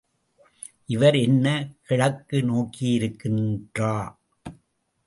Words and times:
இவர் 0.85 1.17
என்ன 1.17 1.45
கிழக்கு 1.81 2.37
நோக்கியிருக்கின்றா? 2.41 3.93